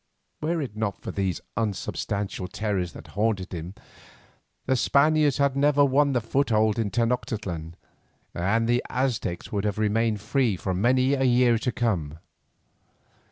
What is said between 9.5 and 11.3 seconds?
would have remained free for many a